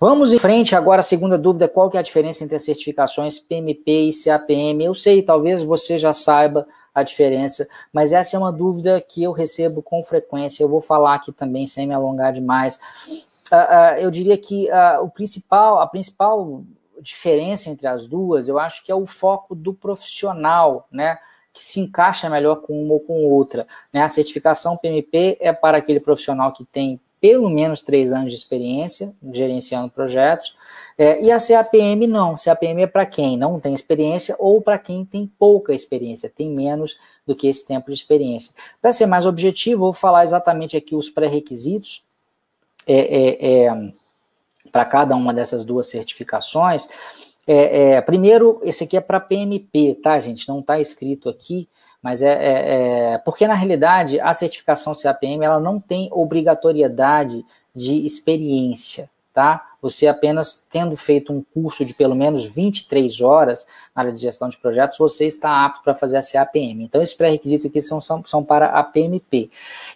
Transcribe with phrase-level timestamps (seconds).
[0.00, 3.40] Vamos em frente agora, a segunda dúvida, qual que é a diferença entre as certificações
[3.40, 4.84] PMP e CAPM?
[4.84, 9.32] Eu sei, talvez você já saiba a diferença, mas essa é uma dúvida que eu
[9.32, 12.78] recebo com frequência, eu vou falar aqui também, sem me alongar demais.
[13.50, 16.62] Uh, uh, eu diria que uh, o principal, a principal
[17.00, 21.18] diferença entre as duas, eu acho que é o foco do profissional, né?
[21.52, 23.66] Que se encaixa melhor com uma ou com outra.
[23.92, 24.02] Né?
[24.02, 29.14] A certificação PMP é para aquele profissional que tem pelo menos três anos de experiência
[29.32, 30.54] gerenciando projetos.
[30.96, 32.34] É, e a CAPM não.
[32.34, 36.96] CAPM é para quem não tem experiência ou para quem tem pouca experiência, tem menos
[37.26, 38.54] do que esse tempo de experiência.
[38.80, 42.02] Para ser mais objetivo, vou falar exatamente aqui os pré-requisitos
[42.86, 43.92] é, é, é
[44.70, 46.88] para cada uma dessas duas certificações.
[47.50, 50.46] É, é, primeiro, esse aqui é para PMP, tá, gente?
[50.46, 51.66] Não está escrito aqui,
[52.02, 57.42] mas é, é, é, porque na realidade a certificação CAPM ela não tem obrigatoriedade
[57.74, 59.64] de experiência, tá?
[59.80, 64.50] Você apenas tendo feito um curso de pelo menos 23 horas na área de gestão
[64.50, 66.82] de projetos, você está apto para fazer a CAPM.
[66.82, 69.48] Então, esses pré-requisitos aqui são, são, são para a PMP.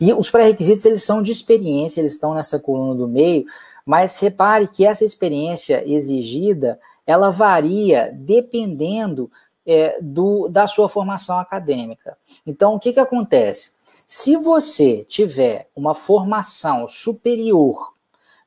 [0.00, 3.44] E os pré-requisitos, eles são de experiência, eles estão nessa coluna do meio,
[3.84, 9.30] mas repare que essa experiência exigida, ela varia dependendo
[9.66, 12.16] é, do, da sua formação acadêmica.
[12.46, 13.72] Então, o que, que acontece?
[14.06, 17.92] Se você tiver uma formação superior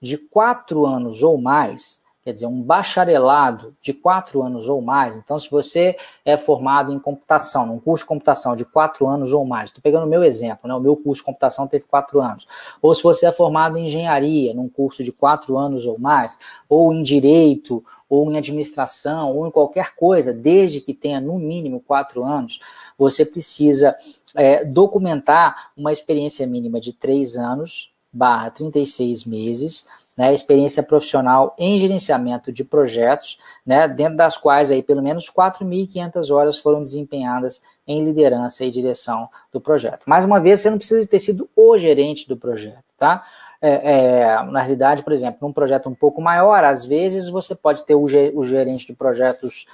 [0.00, 5.16] de quatro anos ou mais, quer dizer, um bacharelado de quatro anos ou mais.
[5.16, 9.44] Então, se você é formado em computação, num curso de computação de quatro anos ou
[9.44, 10.74] mais, estou pegando o meu exemplo, né?
[10.74, 12.46] O meu curso de computação teve quatro anos.
[12.82, 16.92] Ou se você é formado em engenharia, num curso de quatro anos ou mais, ou
[16.92, 22.24] em direito, ou em administração, ou em qualquer coisa, desde que tenha no mínimo quatro
[22.24, 22.60] anos,
[22.98, 23.96] você precisa
[24.34, 31.78] é, documentar uma experiência mínima de três anos barra 36 meses né, experiência profissional em
[31.78, 38.04] gerenciamento de projetos, né, dentro das quais aí pelo menos 4.500 horas foram desempenhadas em
[38.04, 40.04] liderança e direção do projeto.
[40.06, 43.24] Mais uma vez, você não precisa ter sido o gerente do projeto, tá?
[43.62, 47.84] É, é, na realidade, por exemplo, num projeto um pouco maior, às vezes você pode
[47.84, 49.66] ter o, o gerente de projetos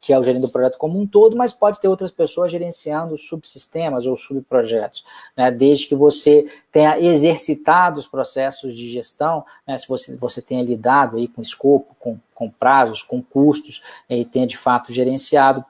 [0.00, 3.16] que é o gerente do projeto como um todo, mas pode ter outras pessoas gerenciando
[3.18, 5.04] subsistemas ou subprojetos,
[5.36, 5.50] né?
[5.50, 9.78] desde que você tenha exercitado os processos de gestão, né?
[9.78, 14.46] se você, você tenha lidado aí com escopo, com, com prazos, com custos, e tenha
[14.46, 15.64] de fato gerenciado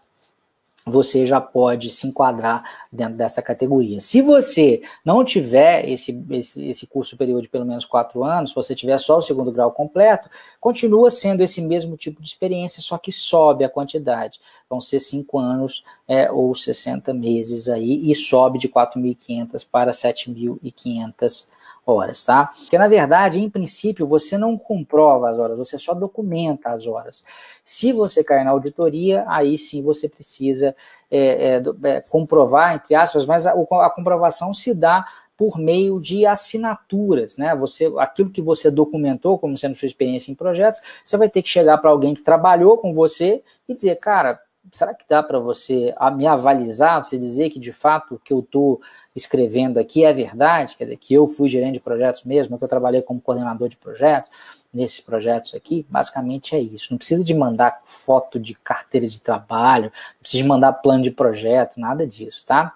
[0.85, 4.01] você já pode se enquadrar dentro dessa categoria.
[4.01, 8.57] Se você não tiver esse, esse, esse, curso superior de pelo menos quatro anos, se
[8.57, 10.29] você tiver só o segundo grau completo,
[10.61, 14.41] continua sendo esse mesmo tipo de experiência, só que sobe a quantidade.
[14.69, 21.47] Vão ser cinco anos é, ou 60 meses aí, e sobe de 4.500 para 7.500
[21.85, 22.47] horas, tá?
[22.47, 27.25] Porque, na verdade, em princípio, você não comprova as horas, você só documenta as horas.
[27.65, 30.75] Se você cair na auditoria, aí sim você precisa
[31.11, 35.05] é, é, é, comprovar, entre aspas, mas a, a comprovação se dá
[35.37, 37.55] por meio de assinaturas, né?
[37.57, 41.49] Você, aquilo que você documentou como sendo sua experiência em projetos, você vai ter que
[41.49, 44.41] chegar para alguém que trabalhou com você e dizer, cara,
[44.71, 48.81] será que dá para você me avalizar, você dizer que de fato que eu estou
[49.15, 52.69] escrevendo aqui é verdade, quer dizer, que eu fui gerente de projetos mesmo, que eu
[52.69, 54.31] trabalhei como coordenador de projetos,
[54.73, 56.89] nesses projetos aqui, basicamente é isso.
[56.91, 61.11] Não precisa de mandar foto de carteira de trabalho, não precisa de mandar plano de
[61.11, 62.75] projeto, nada disso, tá?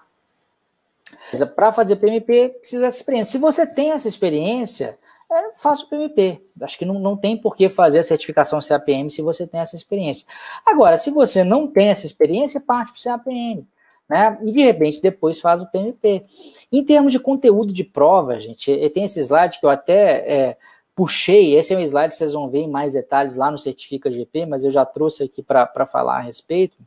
[1.55, 3.31] Para fazer PMP, precisa dessa experiência.
[3.31, 4.95] Se você tem essa experiência,
[5.31, 6.41] é, faça o PMP.
[6.61, 9.75] Acho que não, não tem por que fazer a certificação CAPM se você tem essa
[9.75, 10.25] experiência.
[10.65, 13.67] Agora, se você não tem essa experiência, parte para o CAPM.
[14.09, 14.37] Né?
[14.43, 16.25] E de repente depois faz o PMP.
[16.71, 20.57] Em termos de conteúdo de prova, gente, tem esse slide que eu até é,
[20.95, 21.55] puxei.
[21.55, 24.45] Esse é um slide que vocês vão ver em mais detalhes lá no Certifica GP,
[24.45, 26.77] mas eu já trouxe aqui para falar a respeito.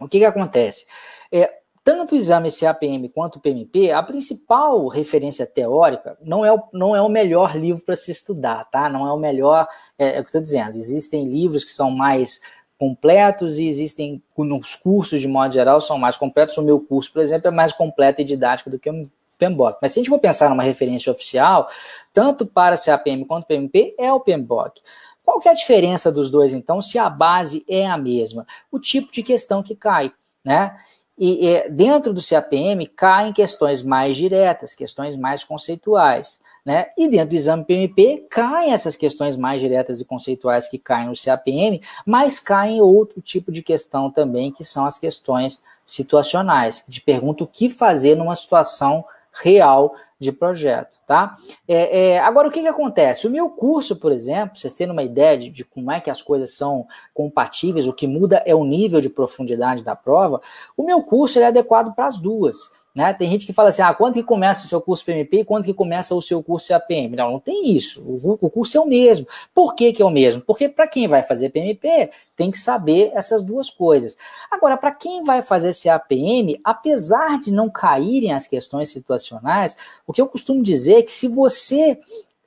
[0.00, 0.86] O que, que acontece?
[1.30, 6.62] É, tanto o exame CAPM quanto o PMP, a principal referência teórica não é o,
[6.72, 8.88] não é o melhor livro para se estudar, tá?
[8.88, 9.66] Não é o melhor,
[9.98, 10.76] é, é o que estou dizendo.
[10.76, 12.40] Existem livros que são mais
[12.82, 16.58] completos e existem nos cursos de modo geral são mais completos.
[16.58, 19.08] O meu curso, por exemplo, é mais completo e didático do que o
[19.38, 19.78] PMBOK.
[19.80, 21.68] Mas se a gente for pensar numa referência oficial,
[22.12, 24.80] tanto para CAPM quanto PMP, é o PMBOK.
[25.24, 28.44] Qual que é a diferença dos dois, então, se a base é a mesma?
[28.68, 30.12] O tipo de questão que cai,
[30.44, 30.76] né?
[31.18, 36.40] E, e dentro do CAPM caem questões mais diretas, questões mais conceituais.
[36.64, 36.86] Né?
[36.96, 41.14] E dentro do exame PMP caem essas questões mais diretas e conceituais que caem no
[41.14, 47.44] CAPM, mas caem outro tipo de questão também, que são as questões situacionais, de pergunta
[47.44, 51.36] o que fazer numa situação real de projeto, tá?
[51.68, 53.26] É, é, agora, o que, que acontece?
[53.26, 56.22] O meu curso, por exemplo, vocês terem uma ideia de, de, como é que as
[56.22, 60.40] coisas são compatíveis, o que muda é o nível de profundidade da prova,
[60.76, 62.70] o meu curso é adequado para as duas.
[62.94, 63.14] Né?
[63.14, 65.64] Tem gente que fala assim, ah, quanto que começa o seu curso PMP e quanto
[65.64, 67.16] que começa o seu curso CAPM?
[67.16, 68.02] Não, não tem isso.
[68.06, 69.26] O, o curso é o mesmo.
[69.54, 70.42] Por que, que é o mesmo?
[70.42, 74.16] Porque para quem vai fazer PMP, tem que saber essas duas coisas.
[74.50, 79.74] Agora, para quem vai fazer CAPM, apesar de não caírem as questões situacionais,
[80.06, 81.98] o que eu costumo dizer é que se você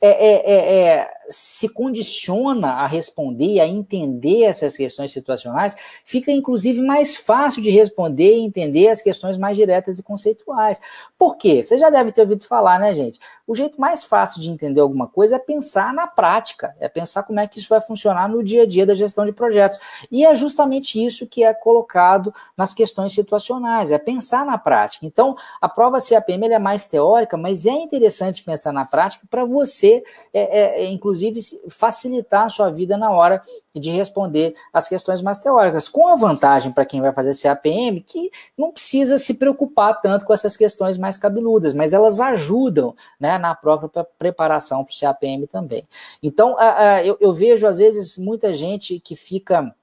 [0.01, 6.81] é, é, é, é, se condiciona a responder, a entender essas questões situacionais, fica inclusive
[6.81, 10.81] mais fácil de responder e entender as questões mais diretas e conceituais.
[11.17, 11.63] Por quê?
[11.63, 13.19] Você já deve ter ouvido falar, né, gente?
[13.47, 17.39] O jeito mais fácil de entender alguma coisa é pensar na prática, é pensar como
[17.39, 19.79] é que isso vai funcionar no dia a dia da gestão de projetos.
[20.11, 25.05] E é justamente isso que é colocado nas questões situacionais, é pensar na prática.
[25.05, 30.03] Então, a prova CAPM é mais teórica, mas é interessante pensar na prática para você
[30.33, 31.39] é, é, é, inclusive,
[31.69, 33.41] facilitar a sua vida na hora
[33.73, 38.31] de responder as questões mais teóricas, com a vantagem para quem vai fazer CAPM que
[38.57, 43.55] não precisa se preocupar tanto com essas questões mais cabeludas, mas elas ajudam né, na
[43.55, 45.87] própria preparação para o CAPM também.
[46.21, 46.55] Então,
[47.03, 49.73] eu, eu vejo, às vezes, muita gente que fica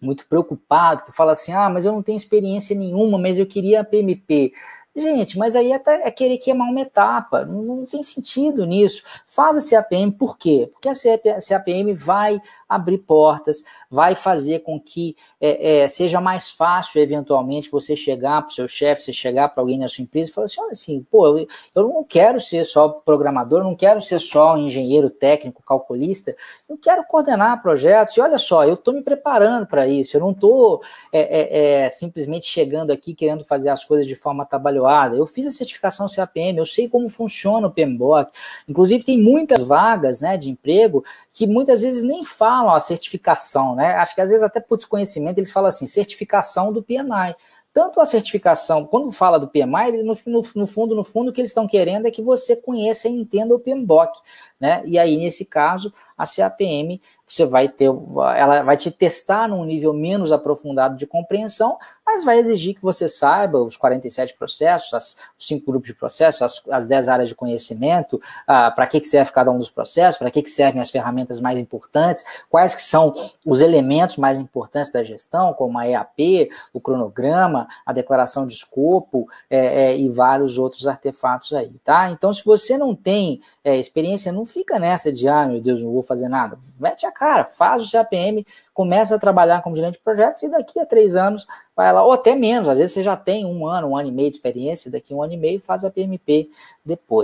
[0.00, 3.80] muito preocupado, que fala assim: ah, mas eu não tenho experiência nenhuma, mas eu queria
[3.80, 4.52] a PMP.
[4.96, 9.02] Gente, mas aí é, querer queimar uma etapa, não, tem sentido nisso.
[9.26, 10.70] Faz a CAPM, por quê?
[10.72, 17.00] Porque a CAPM vai abrir portas, vai fazer com que é, é, seja mais fácil,
[17.00, 20.32] eventualmente, você chegar para o seu chefe, você chegar para alguém na sua empresa e
[20.32, 24.18] falar assim: olha assim, pô, eu, eu não quero ser só programador, não quero ser
[24.18, 26.34] só engenheiro técnico, calculista,
[26.70, 30.30] eu quero coordenar projetos, e olha só, eu estou me preparando para isso, eu não
[30.30, 30.82] estou
[31.12, 34.46] é, é, é, simplesmente chegando aqui querendo fazer as coisas de forma
[34.86, 35.16] trabalhada.
[35.16, 38.30] Eu fiz a certificação CAPM, eu sei como funciona o PMBOK,
[38.68, 43.94] inclusive tem muitas vagas né, de emprego que muitas vezes nem falam a certificação, né?
[43.96, 47.34] Acho que às vezes até por desconhecimento eles falam assim, certificação do PMI.
[47.72, 51.32] Tanto a certificação, quando fala do PMI, eles, no, no, no fundo, no fundo, o
[51.32, 54.18] que eles estão querendo é que você conheça e entenda o PMBOK,
[54.58, 54.82] né?
[54.86, 57.90] E aí, nesse caso, a CAPM você vai ter,
[58.36, 63.08] ela vai te testar num nível menos aprofundado de compreensão, mas vai exigir que você
[63.08, 67.34] saiba os 47 processos, as, os cinco grupos de processos, as, as 10 áreas de
[67.34, 70.88] conhecimento, ah, para que, que serve cada um dos processos, para que, que servem as
[70.88, 73.12] ferramentas mais importantes, quais que são
[73.44, 79.28] os elementos mais importantes da gestão, como a EAP, o cronograma, a declaração de escopo
[79.50, 82.08] é, é, e vários outros artefatos aí, tá?
[82.10, 85.92] Então, se você não tem é, experiência, não fica nessa de, ah, meu Deus, não
[85.92, 86.56] vou fazer nada.
[86.78, 90.78] Mete a cara, faz o CAPM, começa a trabalhar como gerente de projetos e daqui
[90.78, 93.88] a três anos vai lá, ou até menos, às vezes você já tem um ano,
[93.88, 96.50] um ano e meio de experiência, daqui a um ano e meio faz a PMP
[96.84, 97.06] depois.